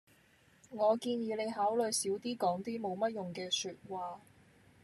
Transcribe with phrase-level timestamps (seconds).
[0.71, 4.19] 我建議你考慮少啲講啲冇乜用嘅說話